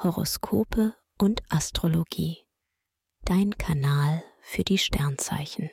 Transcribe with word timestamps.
Horoskope 0.00 0.94
und 1.18 1.42
Astrologie. 1.48 2.46
Dein 3.22 3.58
Kanal 3.58 4.22
für 4.42 4.62
die 4.62 4.78
Sternzeichen. 4.78 5.70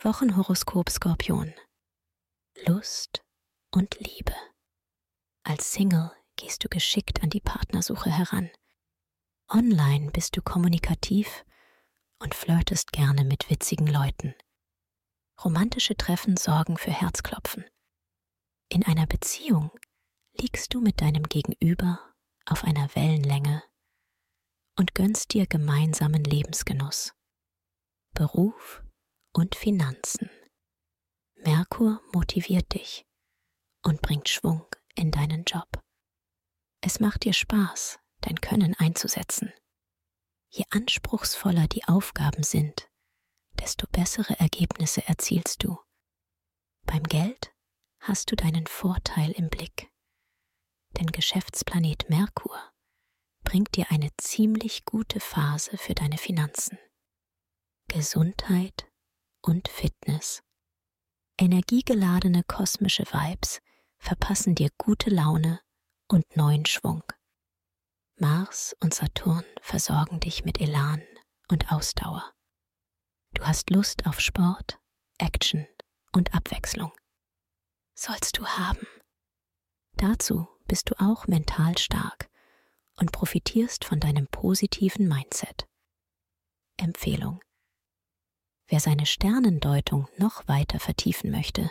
Wochenhoroskop 0.00 0.88
Skorpion. 0.88 1.52
Lust 2.64 3.24
und 3.72 3.98
Liebe. 3.98 4.36
Als 5.42 5.72
Single 5.72 6.12
gehst 6.36 6.62
du 6.62 6.68
geschickt 6.68 7.24
an 7.24 7.30
die 7.30 7.40
Partnersuche 7.40 8.08
heran. 8.08 8.50
Online 9.48 10.12
bist 10.12 10.36
du 10.36 10.40
kommunikativ 10.40 11.44
und 12.20 12.36
flirtest 12.36 12.92
gerne 12.92 13.24
mit 13.24 13.50
witzigen 13.50 13.88
Leuten. 13.88 14.36
Romantische 15.42 15.96
Treffen 15.96 16.36
sorgen 16.36 16.76
für 16.76 16.92
Herzklopfen. 16.92 17.64
In 18.68 18.86
einer 18.86 19.08
Beziehung 19.08 19.72
liegst 20.34 20.72
du 20.72 20.80
mit 20.80 21.00
deinem 21.00 21.24
Gegenüber 21.24 22.07
auf 22.50 22.64
einer 22.64 22.94
Wellenlänge 22.94 23.62
und 24.76 24.94
gönnst 24.94 25.32
dir 25.34 25.46
gemeinsamen 25.46 26.24
Lebensgenuss. 26.24 27.14
Beruf 28.14 28.82
und 29.32 29.54
Finanzen. 29.54 30.30
Merkur 31.36 32.00
motiviert 32.12 32.72
dich 32.74 33.06
und 33.84 34.02
bringt 34.02 34.28
Schwung 34.28 34.66
in 34.94 35.10
deinen 35.10 35.44
Job. 35.44 35.68
Es 36.80 37.00
macht 37.00 37.24
dir 37.24 37.32
Spaß, 37.32 37.98
dein 38.20 38.40
Können 38.40 38.74
einzusetzen. 38.74 39.52
Je 40.50 40.64
anspruchsvoller 40.70 41.68
die 41.68 41.84
Aufgaben 41.84 42.42
sind, 42.42 42.88
desto 43.60 43.86
bessere 43.88 44.38
Ergebnisse 44.38 45.06
erzielst 45.06 45.62
du. 45.62 45.78
Beim 46.86 47.02
Geld 47.02 47.52
hast 48.00 48.30
du 48.30 48.36
deinen 48.36 48.66
Vorteil 48.66 49.32
im 49.32 49.50
Blick. 49.50 49.90
Denn 50.98 51.06
Geschäftsplanet 51.06 52.10
Merkur 52.10 52.58
bringt 53.44 53.76
dir 53.76 53.86
eine 53.90 54.10
ziemlich 54.16 54.84
gute 54.84 55.20
Phase 55.20 55.78
für 55.78 55.94
deine 55.94 56.18
Finanzen. 56.18 56.76
Gesundheit 57.88 58.90
und 59.42 59.68
Fitness. 59.68 60.42
Energiegeladene 61.40 62.42
kosmische 62.44 63.04
Vibes 63.04 63.60
verpassen 63.98 64.56
dir 64.56 64.70
gute 64.76 65.08
Laune 65.10 65.60
und 66.08 66.36
neuen 66.36 66.66
Schwung. 66.66 67.04
Mars 68.16 68.74
und 68.80 68.92
Saturn 68.92 69.44
versorgen 69.60 70.18
dich 70.18 70.44
mit 70.44 70.60
Elan 70.60 71.02
und 71.48 71.70
Ausdauer. 71.70 72.34
Du 73.34 73.44
hast 73.46 73.70
Lust 73.70 74.04
auf 74.06 74.20
Sport, 74.20 74.80
Action 75.18 75.66
und 76.12 76.34
Abwechslung. 76.34 76.92
Sollst 77.94 78.36
du 78.36 78.46
haben. 78.46 78.86
Dazu 79.94 80.48
bist 80.68 80.90
du 80.90 80.94
auch 81.00 81.26
mental 81.26 81.76
stark 81.78 82.28
und 82.96 83.10
profitierst 83.10 83.84
von 83.84 83.98
deinem 83.98 84.28
positiven 84.28 85.08
Mindset. 85.08 85.66
Empfehlung. 86.76 87.40
Wer 88.68 88.80
seine 88.80 89.06
Sternendeutung 89.06 90.08
noch 90.18 90.46
weiter 90.46 90.78
vertiefen 90.78 91.30
möchte, 91.30 91.70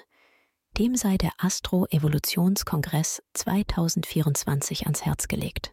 dem 0.78 0.96
sei 0.96 1.18
der 1.18 1.32
Astro-Evolutionskongress 1.38 3.22
2024 3.34 4.86
ans 4.86 5.06
Herz 5.06 5.28
gelegt. 5.28 5.72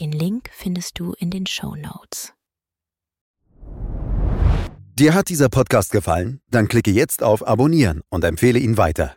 Den 0.00 0.12
Link 0.12 0.50
findest 0.52 0.98
du 0.98 1.12
in 1.14 1.30
den 1.30 1.46
Show 1.46 1.76
Notes. 1.76 2.32
Dir 4.98 5.14
hat 5.14 5.28
dieser 5.28 5.50
Podcast 5.50 5.92
gefallen? 5.92 6.40
Dann 6.50 6.68
klicke 6.68 6.90
jetzt 6.90 7.22
auf 7.22 7.46
Abonnieren 7.46 8.00
und 8.08 8.24
empfehle 8.24 8.58
ihn 8.58 8.78
weiter. 8.78 9.16